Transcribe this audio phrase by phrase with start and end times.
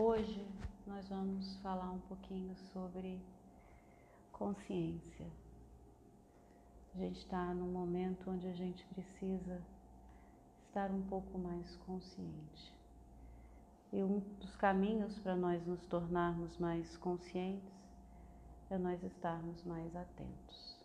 [0.00, 0.46] Hoje
[0.86, 3.20] nós vamos falar um pouquinho sobre
[4.30, 5.26] consciência.
[6.94, 9.60] A gente está num momento onde a gente precisa
[10.68, 12.72] estar um pouco mais consciente.
[13.92, 17.74] E um dos caminhos para nós nos tornarmos mais conscientes
[18.70, 20.78] é nós estarmos mais atentos.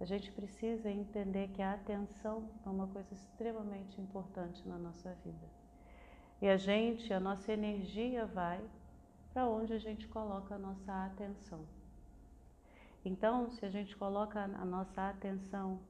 [0.00, 5.57] A gente precisa entender que a atenção é uma coisa extremamente importante na nossa vida.
[6.40, 8.60] E a gente, a nossa energia vai
[9.32, 11.64] para onde a gente coloca a nossa atenção.
[13.04, 15.80] Então, se a gente coloca a nossa atenção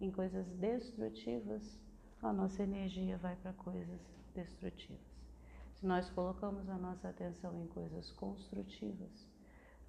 [0.00, 1.80] em coisas destrutivas,
[2.22, 4.00] a nossa energia vai para coisas
[4.34, 5.16] destrutivas.
[5.74, 9.26] Se nós colocamos a nossa atenção em coisas construtivas,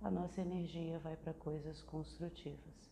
[0.01, 2.91] a nossa energia vai para coisas construtivas.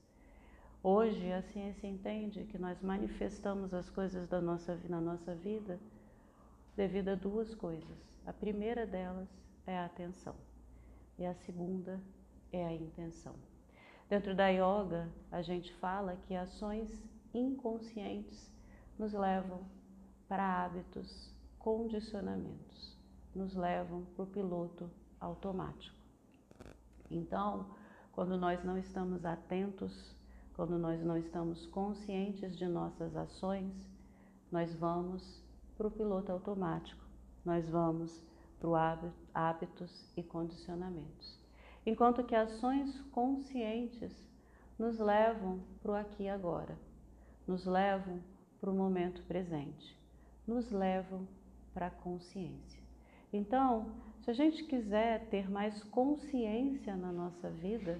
[0.81, 5.79] Hoje a ciência entende que nós manifestamos as coisas da nossa, na nossa vida
[6.75, 7.97] devido a duas coisas.
[8.25, 9.29] A primeira delas
[9.65, 10.35] é a atenção
[11.17, 12.01] e a segunda
[12.51, 13.35] é a intenção.
[14.09, 16.89] Dentro da yoga, a gente fala que ações
[17.33, 18.51] inconscientes
[18.97, 19.61] nos levam
[20.27, 22.97] para hábitos, condicionamentos,
[23.33, 25.95] nos levam para o piloto automático.
[27.09, 27.75] Então,
[28.11, 30.15] quando nós não estamos atentos,
[30.55, 33.73] quando nós não estamos conscientes de nossas ações,
[34.51, 35.43] nós vamos
[35.77, 37.03] para o piloto automático,
[37.43, 38.23] nós vamos
[38.59, 41.39] para hábitos e condicionamentos.
[41.85, 44.11] Enquanto que ações conscientes
[44.77, 46.75] nos levam para o aqui e agora,
[47.47, 48.19] nos levam
[48.59, 49.95] para o momento presente,
[50.47, 51.27] nos levam
[51.73, 52.81] para a consciência.
[53.31, 57.99] Então, se a gente quiser ter mais consciência na nossa vida,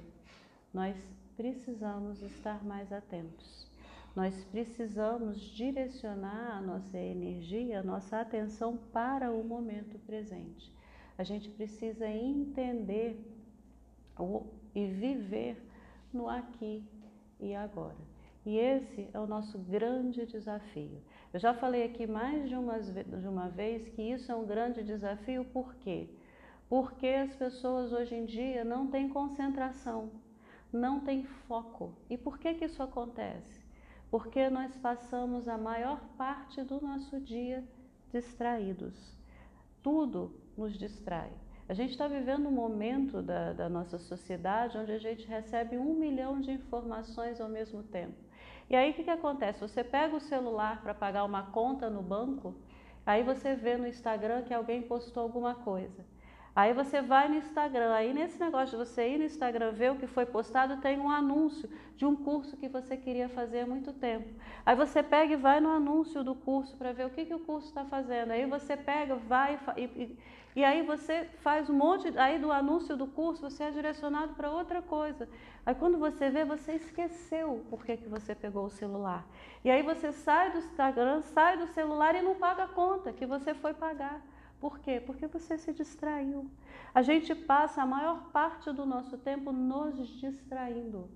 [0.74, 0.96] nós
[1.38, 3.70] precisamos estar mais atentos.
[4.16, 10.74] Nós precisamos direcionar a nossa energia, a nossa atenção para o momento presente.
[11.18, 13.20] A gente precisa entender
[14.74, 15.62] e viver
[16.14, 16.82] no aqui
[17.42, 17.98] e agora.
[18.46, 21.02] E esse é o nosso grande desafio.
[21.34, 24.82] Eu já falei aqui mais de uma, de uma vez que isso é um grande
[24.82, 26.08] desafio, por quê?
[26.70, 30.10] Porque as pessoas hoje em dia não têm concentração,
[30.72, 31.94] não têm foco.
[32.10, 33.55] E por que, que isso acontece?
[34.18, 37.62] Porque nós passamos a maior parte do nosso dia
[38.14, 38.96] distraídos.
[39.84, 41.30] Tudo nos distrai.
[41.68, 45.96] A gente está vivendo um momento da, da nossa sociedade onde a gente recebe um
[45.96, 48.16] milhão de informações ao mesmo tempo.
[48.70, 49.60] E aí o que, que acontece?
[49.60, 52.56] Você pega o celular para pagar uma conta no banco,
[53.06, 56.06] aí você vê no Instagram que alguém postou alguma coisa.
[56.56, 59.98] Aí você vai no Instagram, aí nesse negócio de você ir no Instagram ver o
[59.98, 63.92] que foi postado, tem um anúncio de um curso que você queria fazer há muito
[63.92, 64.34] tempo.
[64.66, 67.40] Aí você pega e vai no anúncio do curso para ver o que, que o
[67.40, 68.32] curso está fazendo.
[68.32, 70.18] Aí você pega, vai e, e,
[70.56, 74.50] e aí você faz um monte, aí do anúncio do curso você é direcionado para
[74.50, 75.28] outra coisa.
[75.66, 79.28] Aí quando você vê, você esqueceu por que, que você pegou o celular.
[79.62, 83.26] E aí você sai do Instagram, sai do celular e não paga a conta que
[83.26, 84.22] você foi pagar.
[84.66, 85.00] Por quê?
[85.00, 86.50] Porque você se distraiu.
[86.92, 91.08] A gente passa a maior parte do nosso tempo nos distraindo.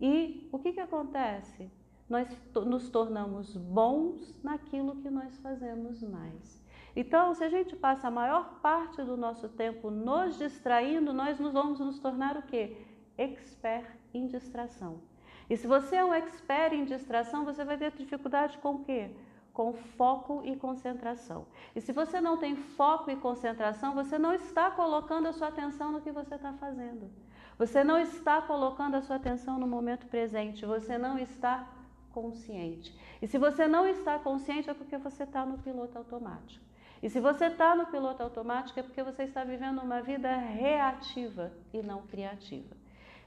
[0.00, 1.70] E o que, que acontece?
[2.08, 2.26] Nós
[2.66, 6.60] nos tornamos bons naquilo que nós fazemos mais.
[6.96, 11.52] Então, se a gente passa a maior parte do nosso tempo nos distraindo, nós nos
[11.52, 12.76] vamos nos tornar o quê?
[13.16, 15.00] Expert em distração.
[15.48, 19.14] E se você é um expert em distração, você vai ter dificuldade com o quê?
[19.52, 21.46] Com foco e concentração.
[21.76, 25.92] E se você não tem foco e concentração, você não está colocando a sua atenção
[25.92, 27.10] no que você está fazendo.
[27.58, 30.64] Você não está colocando a sua atenção no momento presente.
[30.64, 31.68] Você não está
[32.12, 32.96] consciente.
[33.20, 36.64] E se você não está consciente, é porque você está no piloto automático.
[37.02, 41.52] E se você está no piloto automático, é porque você está vivendo uma vida reativa
[41.72, 42.76] e não criativa.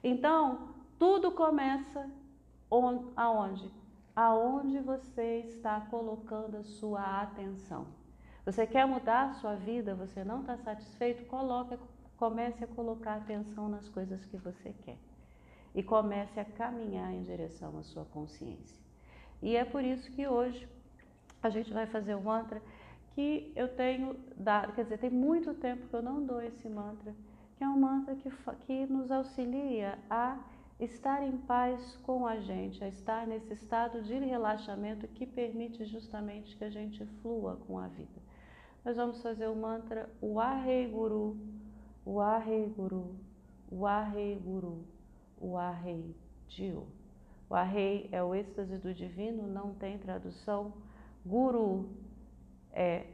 [0.04, 2.10] Então, tudo começa
[3.16, 3.70] aonde?
[4.16, 7.88] Aonde você está colocando a sua atenção.
[8.46, 11.78] Você quer mudar a sua vida, você não está satisfeito, coloque,
[12.16, 14.98] comece a colocar atenção nas coisas que você quer.
[15.74, 18.80] E comece a caminhar em direção à sua consciência.
[19.42, 20.70] E é por isso que hoje
[21.44, 22.62] a gente vai fazer um mantra
[23.14, 27.14] que eu tenho dado, quer dizer, tem muito tempo que eu não dou esse mantra,
[27.58, 28.30] que é um mantra que,
[28.66, 30.38] que nos auxilia a
[30.80, 36.56] estar em paz com a gente, a estar nesse estado de relaxamento que permite justamente
[36.58, 38.22] que a gente flua com a vida.
[38.84, 41.38] Nós vamos fazer o mantra Wahei Guru,
[42.06, 43.16] Wahei Guru,
[43.72, 44.86] Wahei Guru,
[45.42, 46.16] Wahei
[46.48, 46.88] Dio.
[47.50, 50.74] Wahei é o êxtase do divino, não tem tradução.
[51.26, 51.90] Guru
[52.72, 53.08] é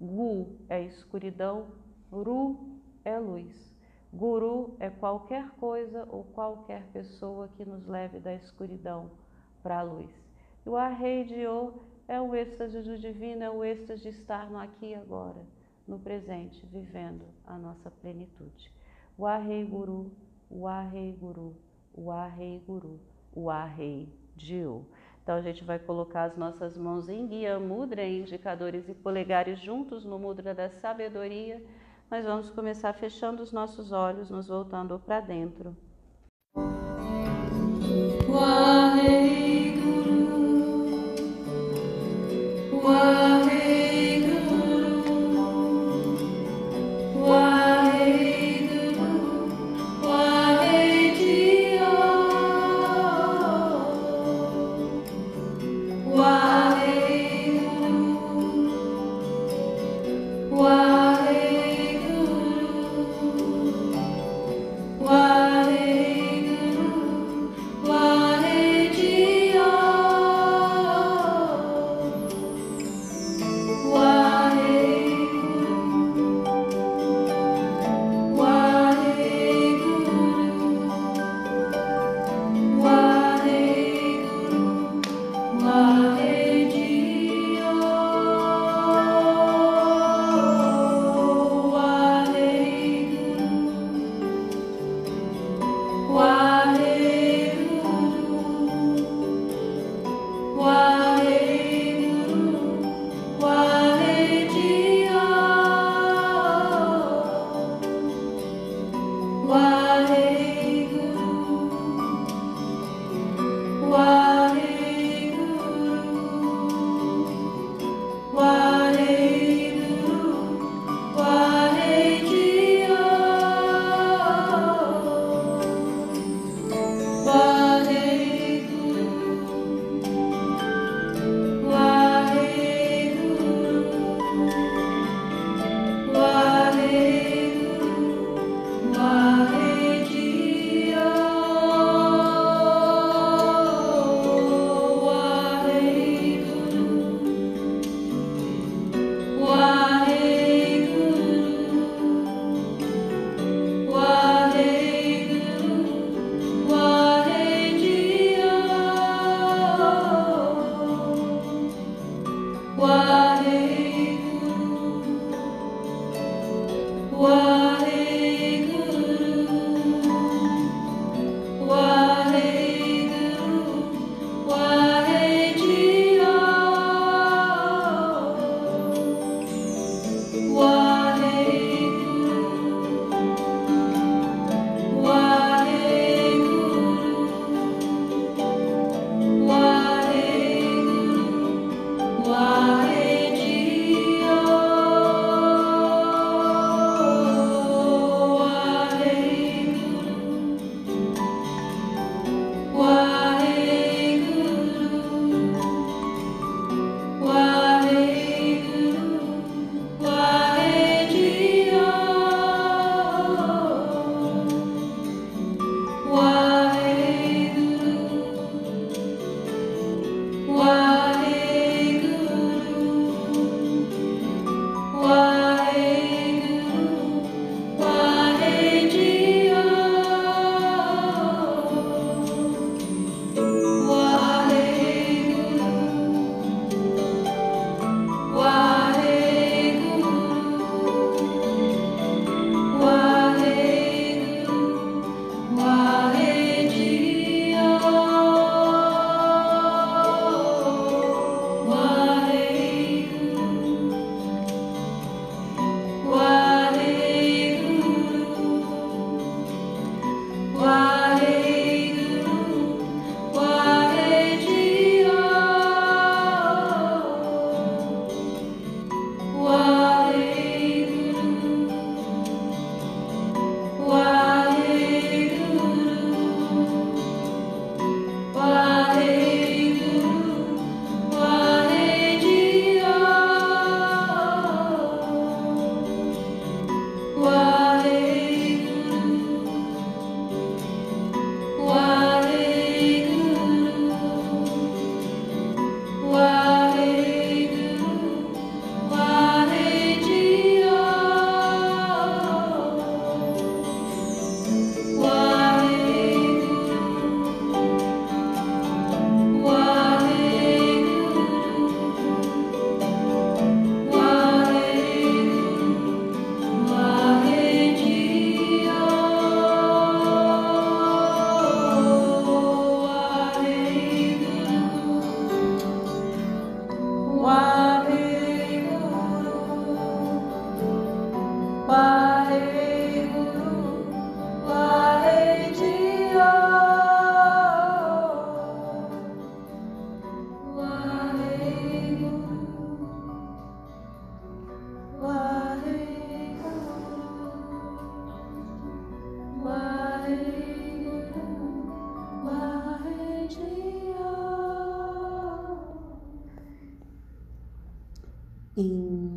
[0.00, 1.68] Gu é escuridão,
[2.12, 3.73] Ru é luz.
[4.14, 9.10] Guru é qualquer coisa ou qualquer pessoa que nos leve da escuridão
[9.60, 10.08] para a luz.
[10.64, 10.76] E o
[12.06, 15.44] é o êxtase do divino, é o êxtase de estar no aqui e agora,
[15.86, 18.72] no presente, vivendo a nossa plenitude.
[19.18, 20.12] O Arrei Guru,
[20.48, 21.56] o Arrei Guru,
[21.92, 23.00] o Arrei Guru,
[23.34, 24.86] o Arrei O.
[25.24, 30.04] Então a gente vai colocar as nossas mãos em guia mudra, indicadores e polegares juntos
[30.04, 31.60] no mudra da sabedoria.
[32.10, 35.76] Nós vamos começar fechando os nossos olhos, nos voltando para dentro.